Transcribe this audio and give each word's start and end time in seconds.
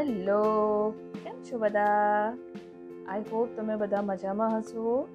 Hello, 0.00 0.90
કેમ 1.24 1.42
છો 1.42 1.58
બધા? 1.58 1.88
આઈ 3.08 3.20
હોપ 3.20 3.48
તમે 3.56 3.76
બધા 3.76 4.02
મજામાં 4.02 4.58
હશો. 4.58 5.08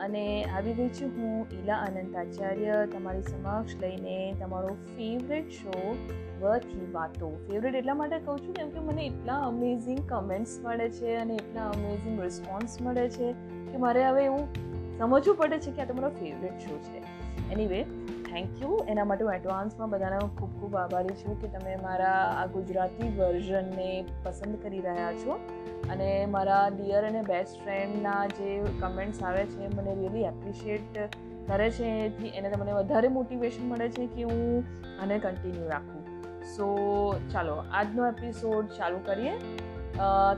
અને 0.00 0.44
આવી 0.44 0.72
ગઈ 0.72 0.88
છું 0.88 1.08
હું, 1.16 1.46
ઈલા 1.50 1.76
અનંત 1.76 2.16
આચાર્ય 2.16 2.86
તમારી 2.86 3.22
સમક્ષ 3.22 3.76
લઈને 3.80 4.34
તમારો 4.40 4.68
ફેવરેટ 4.68 5.50
શો 5.50 5.96
વથી 6.40 6.92
વાતો. 6.92 7.28
ફેવરેટ 7.50 7.74
એટલા 7.74 7.94
માટે 7.94 8.18
કહું 8.18 8.38
છું 8.38 8.54
કેમ 8.54 8.70
કે 8.70 8.78
મને 8.78 9.06
એટલા 9.06 9.40
અમેઝિંગ 9.40 9.98
કમેન્ટ્સ 10.08 10.58
મળે 10.62 10.88
છે 10.88 11.16
અને 11.16 11.34
એટલા 11.34 11.70
અમેઝિંગ 11.70 12.20
રિસ્પોન્સ 12.20 12.82
મળે 12.82 13.08
છે 13.08 13.32
કે 13.72 13.76
મારે 13.76 14.04
હવે 14.04 14.24
એવું 14.24 14.48
સમજવું 14.98 15.36
પડે 15.36 15.58
છે 15.58 15.70
કે 15.70 15.82
આ 15.82 15.84
તમારો 15.84 16.08
ફેવરેટ 16.08 16.58
શો 16.58 16.78
છે. 16.78 17.02
એનીવે 17.52 17.84
થેન્ક 18.36 18.62
યુ 18.62 18.70
એના 18.88 19.04
માટે 19.04 19.24
હું 19.24 19.34
એડવાન્સમાં 19.34 19.90
બધાને 19.90 20.16
ખૂબ 20.38 20.50
ખૂબ 20.60 20.74
આભારી 20.76 21.14
છું 21.20 21.36
કે 21.42 21.48
તમે 21.48 21.76
મારા 21.76 22.16
આ 22.40 22.46
ગુજરાતી 22.46 23.06
વર્ઝનને 23.18 23.86
પસંદ 24.24 24.58
કરી 24.62 24.80
રહ્યા 24.80 25.12
છો. 25.12 25.36
અને 25.92 26.08
મારા 26.26 26.68
ડિયર 26.68 27.06
અને 27.06 27.22
બેસ્ટ 27.22 27.62
ફ્રેન્ડના 27.62 28.26
જે 28.26 28.50
કમેન્ટ્સ 28.80 29.22
આવે 29.22 29.44
છે 29.44 29.70
મને 29.76 29.94
રિયલી 29.94 30.26
એપ્રિશિએટ 30.32 30.98
કરે 31.48 31.70
છે. 31.70 31.88
એથી 32.04 32.28
એને 32.28 32.52
મને 32.58 32.72
વધારે 32.72 33.08
મોટિવેશન 33.08 33.68
મળે 33.68 33.88
છે 33.88 34.06
કે 34.06 34.22
હું 34.22 34.64
આને 35.02 35.18
કન્ટિન્યુ 35.18 35.68
રાખું. 35.68 36.04
સો 36.56 36.66
ચાલો, 37.32 37.56
આજનો 37.72 38.06
એપિસોડ 38.06 38.66
ચાલુ 38.78 39.04
કરીએ. 39.06 39.34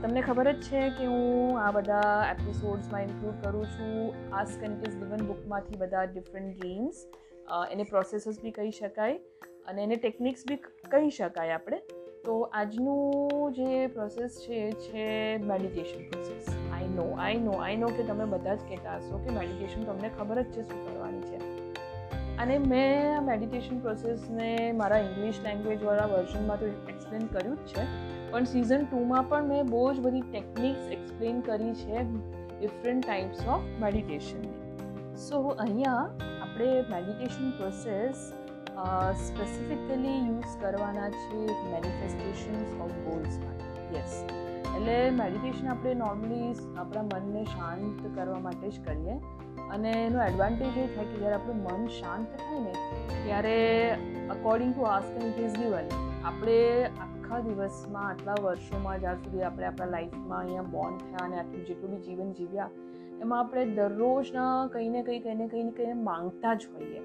તમને 0.02 0.20
ખબર 0.20 0.52
જ 0.52 0.60
છે 0.62 0.88
કે 0.88 1.06
હું 1.06 1.60
આ 1.60 1.70
બધા 1.70 2.26
એપિસોડ્સમાં 2.30 3.02
ઇન્ક્લુડ 3.02 3.40
કરું 3.44 3.66
છું. 3.66 4.12
આસ્ક 4.32 4.62
એન્ડ 4.62 4.88
ઇઝ 4.88 4.94
લિવન 4.94 5.26
બુકમાંથી 5.26 5.76
બધા 5.76 6.04
ડિફરન્ટ 6.04 6.62
ગેમ્સ 6.66 7.08
એને 7.70 7.82
પ્રોસેસીસ 7.82 8.42
બી 8.42 8.50
કહી 8.50 8.70
શકાય 8.70 9.18
અને 9.68 9.82
એને 9.82 9.96
ટેકનિક્સ 9.96 10.44
બી 10.48 10.56
કહી 10.90 11.10
શકાય 11.10 11.50
આપણે. 11.50 11.80
તો 12.24 12.40
આજનું 12.40 13.52
જે 13.52 13.86
પ્રોસેસ 13.86 14.44
છે 14.46 14.72
છે 14.72 15.36
મેડિટેશન 15.36 16.10
પ્રોસેસ 16.10 16.56
આઈ 16.74 16.88
નો 16.88 17.16
આઈ 17.18 17.36
નો 17.36 17.50
આઈ 17.50 17.76
નો 17.76 17.86
કે 17.86 18.02
તમે 18.02 18.24
બધા 18.24 18.54
જ 18.54 18.58
કહેતા 18.58 18.96
હશો 18.96 19.18
કે 19.18 19.30
મેડિટેશન 19.30 19.84
તમને 19.84 20.10
ખબર 20.18 20.42
જ 20.42 20.46
છે 20.46 20.62
શું 20.62 20.92
કરવાની 20.92 21.20
છે. 21.20 21.38
અને 22.38 22.58
મેં 22.58 23.18
આ 23.18 23.20
મેડિટેશન 23.20 23.80
પ્રોસેસને 23.80 24.72
મારા 24.72 24.98
ઇંગ્લિશ 24.98 25.34
લેંગ્વેજવાળા 25.42 26.06
વર્ઝનમાં 26.06 26.60
તો 26.60 26.66
એક્સપ્લેન 26.66 27.26
કર્યું 27.26 27.56
જ 27.56 27.68
છે. 27.68 27.82
પણ 28.30 28.44
સિઝન 28.44 28.84
ટુમાં 28.84 29.28
પણ 29.28 29.44
મેં 29.44 29.66
બહુ 29.66 29.92
જ 29.92 30.00
બધી 30.00 30.20
ટેકનિક્સ 30.20 30.90
એક્સપ્લેન 30.90 31.40
કરી 31.40 31.74
છે 31.74 32.02
ડિફરન્ટ 32.60 33.06
ટાઈપ્સ 33.06 33.46
ઓફ 33.48 33.60
મેડિટેશનની 33.80 35.16
સો 35.16 35.40
અહીંયા 35.40 36.10
આપણે 36.58 36.78
મેડિટેશન 36.90 37.50
પ્રોસેસ 37.58 38.22
સ્પેસિફિકલી 39.24 40.14
યુઝ 40.20 40.54
કરવાના 40.62 41.10
છે 41.10 41.42
મેનિફેસ્ટેશન્સ 41.72 42.72
ઓફ 42.84 42.96
ગોલ્સ 43.04 43.36
માટે. 43.42 43.68
યસ 43.96 44.16
એટલે 44.70 44.96
મેડિટેશન 45.18 45.68
આપણે 45.74 45.92
નોર્મલી 46.00 46.48
આપણા 46.78 47.04
મનને 47.10 47.44
શાંત 47.52 48.00
કરવા 48.16 48.40
માટે 48.46 48.70
જ 48.70 48.82
કરીએ. 48.86 49.14
અને 49.74 49.92
એનો 50.00 50.24
એડવાન્ટેજ 50.24 50.80
એ 50.82 50.88
થાય 50.96 51.06
કે 51.12 51.20
જ્યારે 51.20 51.38
આપણું 51.38 51.62
મન 51.68 51.86
શાંત 52.00 52.34
થાય 52.40 52.64
ને, 52.66 52.74
ત્યારે 53.12 53.56
according 54.36 54.74
to 54.74 54.90
ask 54.94 55.22
and 55.22 55.40
given 55.60 55.96
આપણે 56.24 56.58
આખા 57.06 57.40
દિવસમાં, 57.46 58.10
આટલા 58.10 58.38
વર્ષોમાં 58.42 59.00
જ્યાં 59.00 59.24
સુધી 59.24 59.46
આપણે 59.52 59.70
આપણા 59.70 59.90
લાઈફમાં 59.94 60.38
અહીંયા 60.40 60.70
બોર્ન 60.76 61.00
થયા 61.06 61.26
અને 61.28 61.40
આટલું 61.40 61.66
જેટલું 61.66 61.96
બી 61.96 62.04
જીવન 62.08 62.36
જીવ્યા 62.40 62.70
એમાં 63.20 63.40
આપણે 63.40 63.64
દરરોજના 63.64 64.66
કંઈ 64.72 64.88
ને 64.88 65.02
કંઈ 65.02 65.20
કંઈ 65.20 65.34
ને 65.34 65.48
કંઈ 65.48 65.62
ને 65.62 65.70
કંઈ 65.70 65.92
માંગતા 65.92 66.54
જ 66.54 66.68
હોઈએ. 66.74 67.00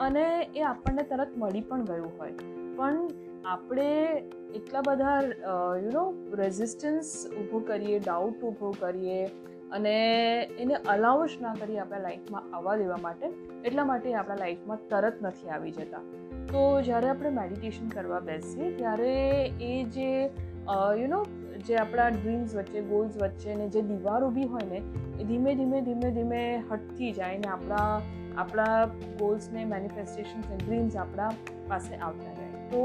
અને 0.00 0.24
એ 0.56 0.62
આપણને 0.62 1.02
તરત 1.02 1.36
મળી 1.36 1.60
પણ 1.60 1.84
ગયું 1.84 2.12
હોય. 2.18 2.32
પણ 2.76 3.08
આપણે 3.44 3.88
એટલા 4.54 4.80
બધા 4.86 5.20
યુ 5.82 5.90
નો 5.92 6.04
રેઝિસ્ટન્સ 6.36 7.12
ઊભો 7.28 7.58
કરીએ 7.58 7.98
ડાઉટ 7.98 8.44
ઊભો 8.44 8.70
કરીએ 8.78 9.26
અને 9.70 9.96
એને 10.58 10.74
અલાઉ 10.74 11.26
જ 11.26 11.36
ના 11.42 11.54
કરીએ 11.54 11.78
આપણા 11.78 11.98
લાઈફમાં 11.98 12.56
આવવા 12.56 12.76
દેવા 12.76 12.96
માટે, 13.02 13.26
એટલા 13.64 13.84
માટે 13.84 14.14
આપણા 14.14 14.34
લાઈફમાં 14.34 14.78
તરત 14.88 15.22
નથી 15.22 15.48
આવી 15.48 15.70
જતા. 15.70 16.02
તો 16.52 16.82
જ્યારે 16.82 17.08
આપણે 17.08 17.30
મેડિટેશન 17.30 17.88
કરવા 17.88 18.20
બેસીએ, 18.20 18.70
ત્યારે 18.76 19.12
એ 19.60 19.84
જે 19.84 20.08
યુ 20.98 21.06
નો 21.08 21.20
જે 21.68 21.76
આપણા 21.76 22.08
ડ્રીમ્સ 22.10 22.56
વચ્ચે 22.56 22.82
ગોલ્સ 22.92 23.18
વચ્ચે 23.22 23.54
ને 23.60 23.68
જે 23.68 23.82
દીવાર 23.90 24.20
ઊભી 24.24 24.48
હોય 24.54 24.66
ને, 24.72 24.80
એ 25.20 25.24
ધીમે 25.24 25.54
ધીમે 25.54 25.78
ધીમે 25.88 26.10
ધીમે 26.10 26.40
હટતી 26.70 27.12
જાય 27.12 27.38
ને 27.38 27.48
આપણા 27.48 27.88
આપણા 28.36 28.76
ગોલ્સને 29.18 29.64
મેનિફેસ્ટેશન્સ 29.72 30.50
એન્ડ 30.52 30.62
ડ્રીમ્સ 30.62 30.96
આપણા 30.96 31.30
પાસે 31.68 31.92
આવતા 31.96 32.34
જાય. 32.38 32.48
તો 32.72 32.82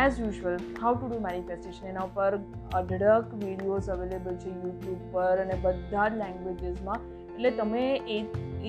as 0.00 0.18
usual 0.20 0.56
how 0.80 0.94
to 0.96 1.10
do 1.10 1.20
manifestation 1.26 1.90
એના 1.92 2.06
ઉપર 2.08 2.32
અઢળક 2.80 3.36
વિડીયોઝ 3.44 3.92
અવેલેબલ 3.94 4.40
છે 4.42 4.50
યુટ્યુબ 4.54 5.06
પર 5.12 5.44
અને 5.44 5.54
બધા 5.66 6.08
જ 6.08 6.18
લેંગ્વેજીસમાં 6.22 7.06
એટલે 7.28 7.50
તમે 7.60 7.84
એ, 8.16 8.18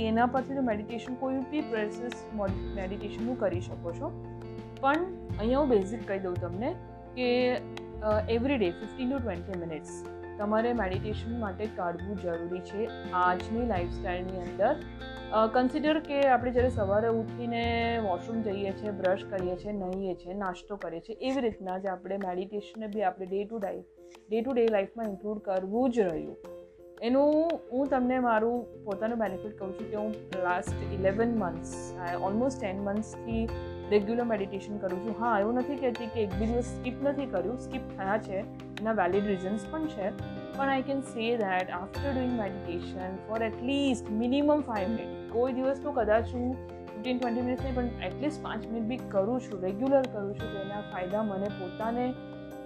એના 0.03 0.27
પરથી 0.35 0.59
તો 0.59 0.67
મેડિટેશન 0.69 1.17
કોઈ 1.23 1.41
બી 1.51 1.65
પ્રોસેસ 1.73 2.15
મેડિટેશનનું 2.75 3.39
કરી 3.39 3.65
શકો 3.67 3.97
છો. 3.99 4.13
પણ 4.81 5.05
અહીંયા 5.39 5.61
હું 5.61 5.69
બેઝિક 5.69 6.07
કહી 6.07 6.19
દઉં 6.19 6.39
તમને 6.45 6.71
કે 7.15 7.29
every 8.35 8.57
day 8.57 8.69
fifteen 8.79 9.09
to 9.09 9.19
twenty 9.19 9.59
minutes 9.63 9.93
તમારે 10.39 10.71
મેડિટેશન 10.79 11.37
માટે 11.43 11.69
કાઢવું 11.77 12.19
જરૂરી 12.23 12.63
છે 12.69 12.87
આજની 13.19 13.63
લાઈફસ્ટાઈલની 13.71 14.41
અંદર. 14.41 14.73
કન્સિડર 15.55 15.97
કે 15.99 16.19
આપણે 16.25 16.51
જ્યારે 16.57 16.73
સવારે 16.75 17.09
ઉઠીને 17.15 17.63
વોશરૂમ 18.05 18.43
જઈએ 18.45 18.75
છીએ 18.77 18.93
બ્રશ 18.99 19.25
કરીએ 19.31 19.55
છીએ 19.63 19.73
નહીએ 19.79 20.13
છીએ 20.21 20.37
નાસ્તો 20.43 20.77
કરીએ 20.83 21.01
છીએ 21.07 21.17
એવી 21.21 21.45
રીતના 21.47 21.79
જ 21.79 21.93
આપણે 21.93 22.19
મેડિટેશનને 22.25 22.91
બી 22.93 23.07
આપણે 23.09 23.31
day 23.31 23.41
to 23.45 23.63
day 23.63 23.73
day 24.29 24.41
to 24.41 24.53
day 24.53 24.67
લાઈફમાં 24.75 25.09
ઇન્ક્લુડ 25.09 25.41
કરવું 25.47 25.91
જ 25.91 26.07
રહ્યું. 26.09 26.37
એનું 27.01 27.57
હું 27.71 27.89
તમને 27.89 28.19
મારું 28.19 28.61
પોતાનું 28.85 29.19
બેનિફિટ 29.19 29.57
કહું 29.57 29.73
છું 29.79 29.89
કે 29.91 29.97
હું 29.97 30.45
last 30.45 30.85
eleven 30.99 31.35
months 31.41 31.73
almost 32.21 32.61
ten 32.61 32.79
મંથ્સથી 32.87 33.43
regular 33.91 34.25
meditation 34.31 34.77
કરું 34.77 35.03
છું. 35.03 35.19
હા, 35.19 35.35
એવું 35.41 35.59
નથી 35.61 35.77
કહેતી 35.83 36.07
કે 36.15 36.23
એક 36.23 36.39
બી 36.39 36.47
દિવસ 36.47 36.71
સ્કીપ 36.71 37.03
નથી 37.03 37.27
કર્યું. 37.35 37.59
સ્કીપ 37.67 37.91
થયા 37.97 38.17
છે. 38.25 38.39
એના 38.79 38.95
વેલિડ 39.01 39.29
રીઝન્સ 39.31 39.67
પણ 39.71 39.87
છે. 39.95 40.09
પણ 40.55 40.69
I 40.69 40.87
can 40.87 41.01
say 41.11 41.27
that 41.43 41.75
after 41.79 42.07
doing 42.07 42.33
meditation 42.39 43.19
for 43.27 43.43
at least 43.47 44.11
minimum 44.21 44.65
five 44.69 44.89
minute 44.89 45.31
કોઈ 45.33 45.53
દિવસ 45.59 45.83
તો 45.83 45.95
કદાચ 45.99 46.33
હું 46.33 46.47
ફિફ્ટીન 46.53 47.17
ટ્વેન્ટી 47.17 47.41
મિનિટ્સ 47.41 47.63
નહીં, 47.63 47.75
પણ 47.75 48.05
એટલીસ્ટ 48.05 48.43
પાંચ 48.43 48.63
મિનિટ 48.69 48.87
બી 48.91 49.11
કરું 49.11 49.41
છું, 49.41 49.61
રેગ્યુલર 49.61 50.05
કરું 50.13 50.31
છું, 50.37 50.47
તો 50.53 50.61
એના 50.61 50.81
ફાયદા 50.93 51.23
મને 51.23 51.49
પોતાને 51.59 52.05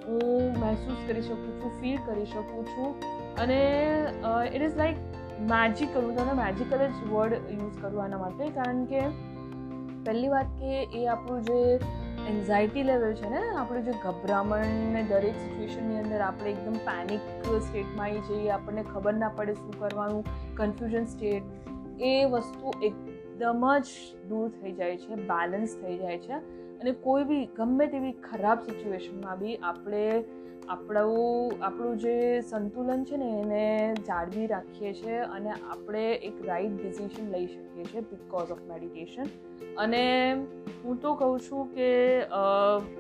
હું 0.05 0.61
મહેસૂસ 0.61 1.01
કરી 1.07 1.25
શકું 1.25 1.57
છું 1.63 1.73
ફીલ 1.81 1.97
કરી 2.05 2.29
શકું 2.35 2.69
છું. 2.69 2.89
અને 3.41 3.59
ઇટ 4.55 4.63
ઇઝ 4.67 4.77
લાઈક 4.77 4.97
મેજિકલ 5.51 5.99
હું 6.05 6.15
તમને 6.17 6.37
મેજિકલ 6.39 6.85
જ 6.85 7.11
વર્ડ 7.11 7.51
યુઝ 7.57 7.77
કરું 7.81 7.99
આના 8.03 8.21
માટે, 8.23 8.49
કારણ 8.59 8.85
કે 8.85 9.01
પહેલી 10.05 10.27
વાત 10.27 10.45
કે 10.59 10.83
એ 10.83 11.07
આપણું 11.07 11.41
જે 11.41 11.79
એન્ઝાયટી 12.29 12.83
લેવલ 12.83 13.13
છે 13.13 13.29
ને, 13.29 13.41
આપણું 13.57 13.85
જે 13.85 13.91
ગભરામણ 13.91 14.65
ને 14.93 15.03
દરેક 15.03 15.35
સિચ્યુએશનની 15.35 15.97
અંદર 15.97 16.21
આપણે 16.21 16.49
એકદમ 16.49 16.73
પેનિક 16.73 17.19
સ્ટેટમાં 17.63 18.05
આવી 18.05 18.19
જઈએ, 18.19 18.49
આપણને 18.49 18.83
ખબર 18.83 19.13
ના 19.13 19.29
પડે 19.29 19.53
શું 19.53 19.79
કરવાનું 19.79 20.23
કન્ફ્યુઝન 20.57 21.05
સ્ટેટ 21.05 22.01
એ 22.01 22.25
વસ્તુ 22.25 22.73
એકદમ 22.83 23.65
જ 23.79 23.87
દૂર 24.29 24.49
થઈ 24.49 24.71
જાય 24.71 24.97
છે 24.97 25.15
બેલેન્સ 25.15 25.75
થઈ 25.75 25.97
જાય 25.97 26.17
છે. 26.17 26.33
અને 26.79 26.91
કોઈ 26.91 27.23
બી 27.23 27.45
ગમે 27.45 27.87
તેવી 27.87 28.11
ખરાબ 28.11 28.59
સિચ્યુએશનમાં 28.59 29.39
બી 29.39 29.55
આપણે 29.55 30.23
આપણું 30.71 31.63
આપણું 31.63 31.97
જે 31.97 32.41
સંતુલન 32.41 33.03
છે 33.03 33.17
ને 33.17 33.29
એને 33.41 33.93
જાળવી 34.07 34.47
રાખીએ 34.47 34.93
છીએ 34.93 35.17
અને 35.17 35.51
આપણે 35.51 36.03
એક 36.13 36.33
રાઈટ 36.45 36.81
ડિસિઝન 36.81 37.31
લઈ 37.31 37.45
શકીએ 37.45 37.83
છીએ 37.83 38.01
બિકોઝ 38.01 38.51
ઓફ 38.51 38.61
મેડિટેશન 38.69 39.23
અને 39.77 40.03
હું 40.83 41.01
તો 41.01 41.13
કહું 41.13 41.39
છું 41.39 41.71
કે 41.75 41.91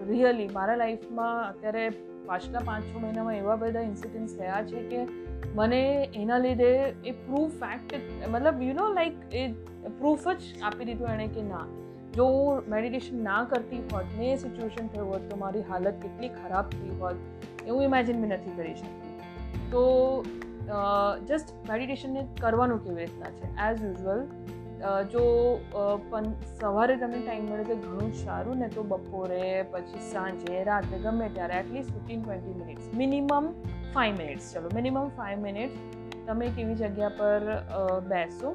રિયલી 0.07 0.47
મારા 0.53 0.75
લાઈફમાં 0.75 1.49
અત્યારે 1.49 1.89
પાછલા 2.25 2.59
પાંચ 2.59 2.85
છ 2.85 2.95
મહિનામાં 2.95 3.35
એવા 3.35 3.55
બધા 3.55 3.81
ઇન્સિડન્ટ્સ 3.81 4.33
થયા 4.35 4.63
છે 4.63 4.83
કે 4.83 5.05
મને 5.55 6.09
એના 6.15 6.37
લીધે 6.37 6.71
એ 7.05 7.11
પ્રૂફ 7.11 7.51
ફેક્ટ 7.51 7.95
મતલબ 8.29 8.61
યુ 8.61 8.73
નો 8.73 8.93
લાઈક 8.93 9.13
એ 9.33 9.47
પ્રૂફ 9.99 10.27
જ 10.27 10.41
આપી 10.63 10.85
દીધું 10.85 11.09
એણે 11.09 11.27
કે 11.27 11.41
ના. 11.41 11.67
જો 12.15 12.25
હું 12.25 12.63
મેડિટેશન 12.69 13.23
ના 13.23 13.43
કરતી 13.43 13.77
હોત, 13.93 14.05
ને 14.17 14.31
એ 14.31 14.35
સિચ્યુએશન 14.35 14.87
થયું 14.87 15.09
હોત, 15.09 15.21
તો 15.29 15.37
મારી 15.37 15.61
હાલત 15.61 16.01
કેટલી 16.01 16.29
ખરાબ 16.29 16.65
થઈ 16.65 16.89
હોત 16.89 17.15
એવું 17.67 17.81
ઇમેજિન 17.83 18.21
બી 18.21 18.31
નથી 18.33 18.55
કરી 18.59 18.77
શકતી. 18.79 19.13
તો 19.73 19.83
જસ્ટ 21.27 21.49
મેડિટેશનને 21.69 22.21
કરવાનું 22.41 22.79
કેવી 22.85 23.03
રીતના 23.03 23.31
છે? 23.37 23.47
એઝ 23.67 23.83
યુઝ્યુઅલ 23.85 24.21
જો 25.13 25.23
પણ 26.11 26.27
સવારે 26.59 26.93
તમને 27.01 27.19
ટાઈમ 27.23 27.43
મળે 27.49 27.65
તો 27.69 27.75
ઘણું 27.81 28.13
સારું, 28.21 28.57
ને 28.61 28.67
તો 28.75 28.83
બપોરે, 28.91 29.45
પછી 29.73 30.01
સાંજે 30.11 30.63
રાતે 30.69 30.95
ગમે 31.03 31.27
ત્યારે 31.35 31.55
at least 31.59 31.91
fifteen 31.95 32.23
twenty 32.23 32.55
minutes 32.61 32.87
minimum 33.01 33.49
five 33.95 34.13
minutes 34.21 34.47
ચલો 34.53 34.71
મિનિમમ 34.77 35.11
ફાઇવ 35.17 35.37
મિનિટ્સ 35.47 35.77
તમે 36.27 36.49
એક 36.49 36.57
એવી 36.63 36.77
જગ્યા 36.81 37.13
પર 37.19 37.43
બેસો, 38.11 38.49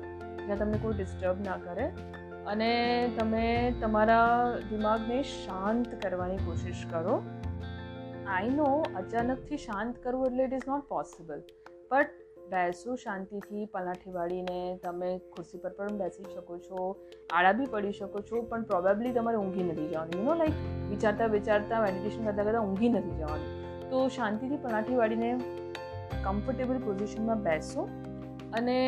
જ્યાં 0.45 0.61
તમને 0.61 0.79
કોઈ 0.85 0.97
ડિસ્ટર્બ 0.99 1.39
ના 1.47 1.59
કરે, 1.65 1.87
અને 2.53 2.73
તમે 3.19 3.47
તમારા 3.81 4.35
દિમાગને 4.71 5.19
શાંત 5.31 5.89
કરવાની 6.03 6.45
કોશિશ 6.47 6.85
કરો. 6.91 7.17
આઈ 8.35 8.49
નો 8.51 8.69
અચાનકથી 8.97 9.57
શાંત 9.57 9.99
કરવું 10.05 10.27
એટલે 10.27 10.45
it 10.45 10.53
is 10.53 10.65
not 10.69 10.89
possible 10.89 11.43
but 11.91 12.25
બેસો 12.51 12.97
શાંતિથી 12.97 13.67
પલાઠી 13.67 14.13
વાળીને 14.13 14.57
તમે 14.83 15.11
ખુરશી 15.35 15.59
પર 15.59 15.71
પણ 15.71 15.99
બેસી 15.99 16.25
શકો 16.35 16.59
છો, 16.59 16.97
આડા 17.33 17.53
બી 17.53 17.67
પડી 17.67 17.93
શકો 17.93 18.21
છો, 18.21 18.43
પણ 18.43 18.63
પ્રોબેબલી 18.63 19.13
તમારે 19.13 19.37
ઊંઘી 19.37 19.63
નથી 19.63 19.89
જવાનું. 19.89 20.19
યુ 20.19 20.25
નો 20.25 20.35
લાઈક 20.35 20.59
વિચારતા 20.91 21.27
વિચારતા 21.27 21.81
મેડિટેશન 21.81 22.25
કરતાં 22.25 22.47
કરતાં 22.47 22.65
ઊંઘી 22.65 22.89
નથી 22.89 23.17
જવાનું. 23.19 23.51
તો 23.91 24.09
શાંતિથી 24.09 24.57
પલાઠી 24.57 24.97
વાળીને 24.97 25.31
કમ્ફર્ટેબલ 26.25 26.79
પોઝિશનમાં 26.79 27.43
બેસો 27.43 27.89
અને 28.53 28.79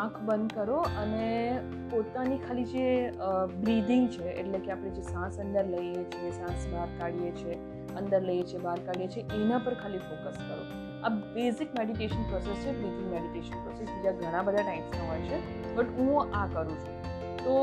આંખ 0.00 0.18
બંધ 0.28 0.54
કરો 0.56 0.78
અને 1.02 1.28
પોતાની 1.92 2.40
ખાલી 2.46 2.66
જે 2.72 2.86
બ્રીધિંગ 3.62 4.08
છે, 4.16 4.26
એટલે 4.40 4.58
કે 4.64 4.72
આપણે 4.74 4.92
જે 4.96 5.04
શ્વાસ 5.10 5.38
અંદર 5.44 5.64
લઈએ 5.74 6.02
છીએ 6.14 6.32
શ્વાસ 6.38 6.66
બહાર 6.72 6.88
કાઢીએ 6.98 7.32
છીએ 7.38 7.56
અંદર 8.00 8.20
લઈએ 8.28 8.44
છીએ, 8.50 8.60
બહાર 8.66 8.80
કાઢીએ 8.88 9.10
છીએ, 9.14 9.24
એના 9.38 9.62
પર 9.66 9.74
ખાલી 9.82 10.02
ફોકસ 10.08 10.38
કરો. 10.42 10.58
આ 11.06 11.10
બેઝિક 11.36 11.74
મેડિટેશન 11.78 12.28
પ્રોસેસ 12.30 12.62
છે 12.64 12.76
બ્રીથિંગ 12.78 13.08
મેડિટેશન 13.14 13.64
પ્રોસેસ 13.64 13.90
બીજા 13.94 14.14
ઘણા 14.20 14.44
બધા 14.48 14.64
ટાઈપ્સના 14.68 15.08
હોય 15.10 15.22
છે 15.28 15.38
બટ 15.76 15.88
હું 15.98 16.38
આ 16.40 16.46
કરું 16.54 16.76
છું. 16.82 16.94
તો 17.44 17.56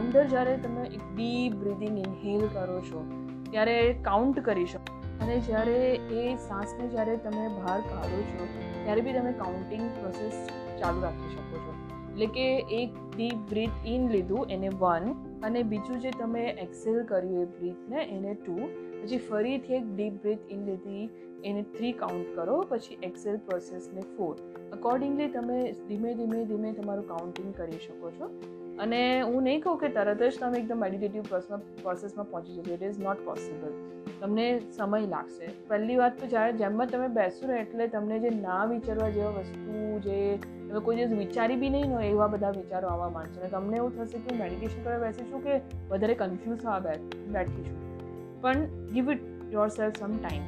અંદર 0.00 0.24
જ્યારે 0.32 0.54
તમે 0.64 0.86
એક 0.86 1.04
ડીપ 1.10 1.58
બ્રીધિંગ 1.62 2.00
ઇન્હેલ 2.06 2.48
કરો 2.56 2.78
છો, 2.88 3.04
ત્યારે 3.52 3.76
કાઉન્ટ 4.08 4.42
કરી 4.48 4.68
શકો. 4.72 4.98
અને 5.20 5.36
જ્યારે 5.46 5.78
એ 6.20 6.22
શ્વાસને 6.44 6.86
જ્યારે 6.92 7.16
તમે 7.24 7.46
બહાર 7.56 7.78
કાઢો 7.88 8.20
છો 8.30 8.50
ત્યારે 8.90 9.02
બી 9.06 9.12
તમે 9.14 9.32
કાઉન્ટિંગ 9.38 9.82
પ્રોસેસ 9.96 10.38
ચાલુ 10.78 11.02
રાખી 11.02 11.32
શકો 11.32 11.58
છો. 11.64 11.74
એટલે 12.04 12.26
કે 12.36 12.46
એક 12.76 12.94
ડીપ 13.10 13.42
બ્રીથ 13.50 13.84
ઇન 13.86 14.06
લીધું, 14.14 14.54
એને 14.54 14.70
વન 14.80 15.04
અને 15.48 15.60
બીજું 15.72 16.00
જે 16.04 16.12
તમે 16.20 16.44
એક્સેલ 16.64 16.98
કર્યું 17.10 17.42
એ 17.42 17.44
બ્રીથને 17.58 18.00
એને 18.06 18.32
ટુ 18.34 18.56
પછી 19.02 19.20
ફરીથી 19.28 19.76
એક 19.78 19.86
ડીપ 19.90 20.16
બ્રીથ 20.24 20.54
ઇન 20.56 20.64
લીધી, 20.70 21.04
એને 21.44 21.62
થ્રી 21.76 21.92
કાઉન્ટ 22.00 22.32
કરો, 22.38 22.56
પછી 22.70 22.98
એક્સેલ 23.02 23.38
પ્રોસેસને 23.50 24.06
ફોર 24.16 24.32
અકોર્ડિંગલી 24.72 25.30
તમે 25.36 25.60
ધીમે 25.88 26.10
ધીમે 26.14 26.40
ધીમે 26.50 26.72
તમારું 26.72 27.06
કાઉન્ટિંગ 27.08 27.54
કરી 27.54 27.80
શકો 27.86 28.12
છો. 28.18 28.32
અને 28.78 29.00
હું 29.22 29.40
નહીં 29.44 29.62
કહું 29.62 29.80
કે 29.84 29.92
તરત 29.98 30.22
જ 30.24 30.42
તમે 30.42 30.64
એકદમ 30.64 30.84
મેડિટેટિવ 30.86 31.22
પ્રોસેસમાં 31.86 32.30
પહોંચી 32.34 32.58
જશો 32.58 32.78
ઇટ 32.78 32.86
ઇઝ 32.90 33.00
નોટ 33.06 33.24
પોસિબલ 33.24 33.72
તમને 34.20 34.46
સમય 34.76 35.10
લાગશે. 35.12 35.46
પહેલી 35.68 35.96
વાત 35.96 36.18
તો 36.20 36.30
જ્યારે 36.32 36.52
જેમમાં 36.60 36.88
તમે 36.88 37.08
બેસો 37.16 37.50
ને 37.50 37.58
એટલે 37.58 37.84
તમને 37.94 38.18
જે 38.24 38.30
ના 38.38 38.62
વિચારવા 38.72 39.10
જેવા 39.10 39.34
વસ્તુ, 39.38 39.74
જે 40.06 40.16
તમે 40.44 40.80
કોઈ 40.80 40.96
દિવસ 40.96 41.12
વિચારી 41.18 41.56
બી 41.56 41.70
નહીં 41.70 41.94
હોય 41.94 42.08
એવા 42.08 42.30
બધા 42.34 42.54
વિચારો 42.56 42.88
આવવા 42.88 43.10
માંડશે. 43.10 43.40
અને 43.40 43.50
તમને 43.50 43.76
એવું 43.76 43.92
થશે 43.98 44.22
કે 44.24 44.38
મેડિટેશન 44.40 44.80
કરવા 44.84 45.02
બેસીશું 45.04 45.44
કે 45.44 45.54
વધારે 45.90 46.16
કન્ફ્યુઝ 46.22 46.62
થવા 46.62 46.80
બેઠીશું 47.34 47.78
પણ 48.42 48.66
give 48.88 49.12
it 49.14 49.28
yourself 49.76 50.00
some 50.00 50.16
time 50.16 50.44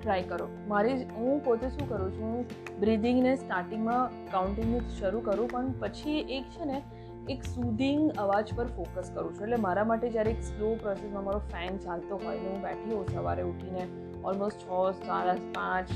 try 0.00 0.24
કરો. 0.30 0.46
મારી 0.68 0.96
હું 1.14 1.44
પોતે 1.44 1.66
શું 1.68 1.88
કરું 1.88 2.10
છું 2.16 2.32
બ્રિધિંગને 2.80 3.32
સ્ટાર્ટિંગમાં 3.36 4.16
કાઉન્ટિંગને 4.32 4.80
શરૂ 4.98 5.22
કરું, 5.28 5.48
પણ 5.52 5.74
પછી 5.80 6.18
એક 6.36 6.44
છે 6.54 6.70
ને 6.70 6.78
એક 7.28 7.42
સુધિંગ 7.44 8.04
અવાજ 8.18 8.52
પર 8.56 8.66
ફોકસ 8.76 9.10
કરું 9.14 9.32
છું. 9.34 9.42
એટલે 9.42 9.56
મારા 9.56 9.84
માટે 9.84 10.08
જ્યારે 10.10 10.30
એક 10.30 10.42
સ્લો 10.42 10.68
પ્રોસેસમાં 10.82 11.24
મારો 11.24 11.40
ફેન 11.52 11.78
ચાલતો 11.78 12.20
હોય 12.24 12.38
ને 12.38 12.48
હું 12.48 12.62
બેઠી 12.62 12.94
હોઉં 12.94 13.08
સવારે 13.14 13.42
ઉઠીને 13.42 13.82
ઓલમોસ્ટ 14.24 14.58
છ, 14.58 14.70
સાડા 15.06 15.34
પાંચ 15.54 15.88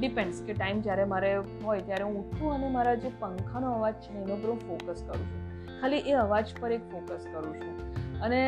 ડિપેન્ડ્સ 0.00 0.42
કે 0.46 0.52
ટાઈમ 0.52 0.80
જ્યારે 0.80 1.04
મારે 1.04 1.30
હોય 1.64 1.80
ત્યારે 1.80 2.04
હું 2.04 2.16
ઉઠું 2.20 2.54
અને 2.54 2.68
મારા 2.68 2.94
જે 2.94 3.10
પંખાનો 3.20 3.72
અવાજ 3.72 3.94
છે 4.04 4.14
એનો 4.14 4.36
પર 4.36 4.50
હું 4.50 4.60
ફોકસ 4.68 5.02
કરું 5.08 5.26
છું. 5.26 5.40
ખાલી 5.80 6.02
એ 6.06 6.14
અવાજ 6.22 6.54
પર 6.60 6.70
એક 6.72 6.84
ફોકસ 6.92 7.26
કરું 7.32 7.54
છું. 7.54 7.74
અને 8.20 8.40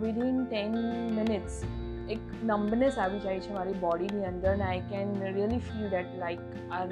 વિધિન 0.00 0.44
ટેન 0.44 0.76
મિનિટ્સ 1.14 1.62
એક 2.10 2.20
નમ્બનેસ 2.44 2.98
આવી 2.98 3.20
જાય 3.24 3.40
છે 3.46 3.52
મારી 3.56 3.78
બોડીની 3.82 4.26
અંદર 4.30 4.52
ને 4.60 4.64
I 4.68 4.84
can 4.90 5.10
really 5.36 5.58
feel 5.66 5.88
that 5.88 6.14
like 6.22 6.40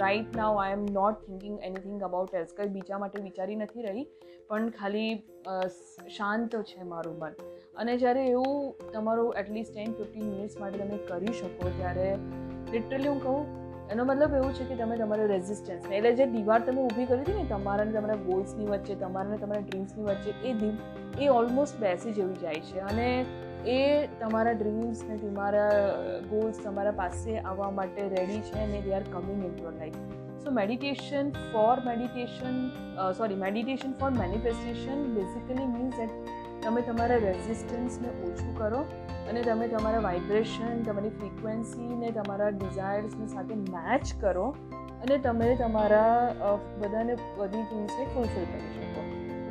right 0.01 0.37
now 0.41 0.59
I 0.65 0.75
am 0.79 0.85
not 0.97 1.23
thinking 1.27 1.57
anything 1.69 2.03
about 2.09 2.35
else 2.41 2.53
કંઈ 2.59 2.75
બીજા 2.75 2.99
માટે 3.05 3.23
વિચારી 3.29 3.57
નથી 3.57 3.87
રહી, 3.87 4.05
પણ 4.51 4.71
ખાલી 4.71 5.11
શાંત 6.19 6.57
છે 6.71 6.87
મારું 6.93 7.17
મન. 7.23 7.35
અને 7.77 7.97
જ્યારે 8.03 8.23
એવું 8.27 8.93
તમારું 8.93 9.41
એટલીસ્ટ 9.43 9.75
ટેન 9.75 9.97
ફિફ્ટીન 9.99 10.29
મિનિટ્સ 10.29 10.61
માટે 10.61 10.79
તમે 10.79 11.01
કરી 11.09 11.35
શકો, 11.41 11.75
ત્યારે 11.79 12.09
લિટરલી 12.73 13.09
હું 13.09 13.21
કહું, 13.27 13.59
એનો 13.93 14.05
મતલબ 14.05 14.33
એવું 14.41 14.57
છે 14.59 14.65
કે 14.71 14.81
તમે 14.81 14.97
તમારા 14.99 15.29
રેઝિસ્ટન્સ 15.35 15.91
એટલે 15.91 16.15
જે 16.19 16.27
દીવાર 16.37 16.61
તમે 16.67 16.81
ઊભી 16.87 17.07
કરી 17.11 17.23
હતી 17.23 17.39
ને, 17.39 17.45
તમારા 17.53 17.85
ને 17.85 17.93
તમારા 17.99 18.25
ગોલ્સની 18.31 18.69
વચ્ચે, 18.73 18.99
તમારા 19.05 19.31
ને 19.31 19.39
તમારા 19.45 19.69
ડ્રીમ્સની 19.69 20.05
વચ્ચે, 20.05 20.33
એ 20.49 21.25
એ 21.25 21.29
ઓલમોસ્ટ 21.29 21.81
બેસી 21.81 22.13
જેવી 22.19 22.43
જાય 22.43 22.61
છે. 22.61 22.81
અને 22.81 23.09
એ 23.67 24.09
તમારા 24.21 24.55
ડ્રીમ્સ 24.55 25.05
ને 25.05 25.17
તમારા 25.17 25.69
ગોલ્સ 26.31 26.59
તમારા 26.59 26.93
પાસે 26.93 27.39
આવવા 27.39 27.71
માટે 27.71 28.01
રેડી 28.09 28.41
છે 28.41 28.59
અને 28.59 28.81
they 28.81 28.95
are 28.95 29.03
coming 29.03 29.45
in 29.45 29.59
your 29.59 29.75
life 29.75 29.99
so 30.45 30.51
meditation 30.51 31.33
for 31.53 31.75
meditation 31.85 32.57
sorry 33.13 33.37
meditation 33.37 33.93
for 33.93 34.11
manifestation 34.11 35.03
basically 35.15 35.67
means 35.67 35.97
that 35.97 36.13
તમે 36.63 36.83
તમારા 36.83 37.19
રેઝિસ્ટન્સને 37.19 38.09
ઓછું 38.09 38.55
કરો 38.55 38.81
અને 39.29 39.43
તમે 39.43 39.69
તમારા 39.69 40.01
વાઇબ્રેશન 40.01 40.83
તમારી 40.83 41.11
ફ્રિકવન્સીને 41.11 42.13
તમારા 42.13 42.51
ડિઝાયર્સની 42.51 43.29
સાથે 43.29 43.55
મેચ 43.55 44.15
કરો 44.21 44.47
અને 45.03 45.19
તમે 45.19 45.57
તમારા 45.57 46.57
બધાને 46.81 47.17
બધી 47.39 47.65
થિંગ્સને 47.65 48.07
ફૂલફિલ 48.15 48.45
કરી 48.45 48.73
શકો. 48.73 48.90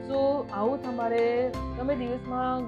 સો 0.10 0.20
આવું 0.60 0.80
તમારે 0.84 1.26
તમે 1.80 1.96
દિવસમાં 1.98 2.64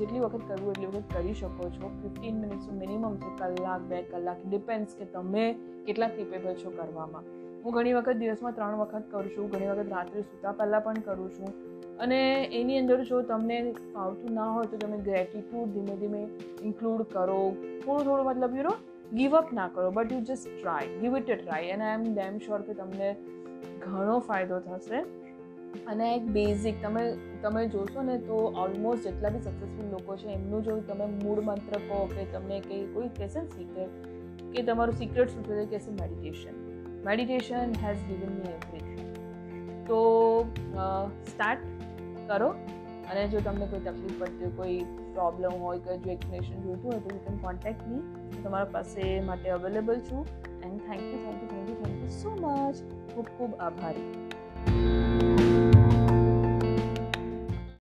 જેટલી 0.00 0.22
વખત 0.24 0.42
કરવું 0.48 0.72
એટલી 0.72 0.88
વખત 0.88 1.14
કરી 1.14 1.36
શકો 1.38 1.68
છો. 1.76 1.90
ફિફ્ટીન 2.00 2.42
મિનિટ્સનું 2.42 2.76
મિનિમમ 2.82 3.14
છે, 3.22 3.30
કલાક, 3.38 3.86
બે 3.92 4.00
કલાક. 4.10 4.42
ડિપેન્ડ્સ 4.50 4.98
કે 4.98 5.06
તમે 5.14 5.44
કેટલા 5.86 6.10
કેપેબલ 6.16 6.58
છો 6.62 6.72
કરવામાં. 6.74 7.30
હું 7.62 7.76
ઘણી 7.76 7.94
વખત 7.98 8.16
દિવસમાં 8.22 8.56
ત્રણ 8.58 8.76
વખત 8.82 9.08
કરું 9.12 9.30
છું, 9.36 9.48
ઘણી 9.54 9.70
વખત 9.72 9.94
રાત્રે 9.94 10.26
સૂતા 10.28 10.54
પહેલાં 10.60 10.84
પણ 10.88 11.00
કરું 11.08 11.32
છું. 11.38 11.50
અને 12.04 12.20
એની 12.60 12.78
અંદર 12.82 13.00
જો 13.12 13.22
તમને 13.32 13.58
ફાવતું 13.94 14.38
ના 14.40 14.50
હોય 14.52 14.70
તો 14.74 14.84
તમે 14.84 15.00
ગ્રેટિટ્યૂડ 15.08 15.74
ધીમે 15.78 15.98
ધીમે 16.04 16.22
ઇન્ક્લુડ 16.68 17.08
કરો. 17.16 17.40
થોડું 17.84 18.04
થોડું 18.06 18.24
મતલબ 18.30 18.60
યુ 18.60 18.68
નો 18.70 18.76
ગીવ 19.18 19.40
અપ 19.42 19.58
ના 19.60 19.68
કરો 19.74 19.90
but 19.98 20.18
you 20.18 20.22
just 20.30 20.56
try 20.56 20.94
give 21.02 21.20
it 21.22 21.36
a 21.36 21.42
try 21.42 21.74
and 21.74 21.90
I 21.90 21.98
am 21.98 22.08
damn 22.14 22.40
sure 22.46 22.62
કે 22.70 22.80
તમને 22.80 23.12
ઘણો 23.84 24.16
ફાયદો 24.30 24.64
થશે. 24.68 25.06
અને 25.92 26.06
એક 26.08 26.26
બેઝિક 26.34 26.76
તમે 26.82 27.04
તમે 27.44 27.62
જોશો 27.74 28.02
ને 28.08 28.16
તો 28.28 28.36
ઓલમોસ્ટ 28.64 29.06
જેટલા 29.08 29.32
બી 29.36 29.44
સક્સેસફુલ 29.46 29.88
લોકો 29.94 30.16
છે, 30.20 30.28
એમનું 30.36 30.62
જો 30.68 30.76
તમે 30.90 31.06
મૂળ 31.22 31.40
મંત્ર 31.48 31.80
કહો 31.88 31.98
કે 32.14 32.26
તમને 32.34 32.60
કંઈ, 32.66 32.84
કોઈ 32.94 33.10
કહેશે 33.18 33.40
સિક્રેટ 33.56 33.92
કે 34.54 34.64
તમારું 34.68 34.96
સિક્રેટ 35.02 35.34
શું 35.34 35.42
થયું, 35.48 35.68
કહેશે 35.72 35.90
meditation 36.00 36.54
meditation 37.08 37.74
has 37.82 38.00
given 38.08 38.32
me 38.38 38.54
everything 38.56 39.12
તો 39.88 40.00
સ્ટાર્ટ 41.30 41.64
કરો 42.28 42.50
અને 43.10 43.22
જો 43.32 43.42
તમને 43.46 43.66
કોઈ 43.72 43.84
તકલીફ 43.88 44.18
પડતી 44.20 44.44
હોય, 44.44 44.56
કોઈ 44.58 44.78
પ્રોબ્લેમ 45.18 45.52
હોય 45.64 45.80
કે 45.86 45.98
જો 46.04 46.12
એક્સપ્લેનેશન 46.16 46.58
જોઈતું 46.66 46.90
હોય, 46.90 47.00
તો 47.04 47.14
યુ 47.14 47.22
કેન 47.26 47.40
કોન્ટેક્ટ 47.46 47.86
મી 47.90 48.02
તમારા 48.42 48.72
પાસે 48.76 49.02
માટે 49.30 49.48
અવેલેબલ 49.58 50.04
છું. 50.10 50.22
And 50.66 50.78
thank 50.86 51.02
you 51.02 51.18
thank 51.24 51.38
you 51.42 51.48
thank 51.52 51.68
you 51.68 51.76
thank 51.82 51.96
you 52.02 52.12
so 52.20 52.30
much 52.36 52.76
ખૂબ 53.14 53.34
ખૂબ 53.38 53.52
આભારી. 53.66 54.23